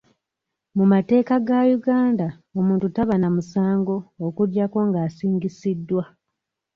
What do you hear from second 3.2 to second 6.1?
musango okujjako nga asingisiddwa.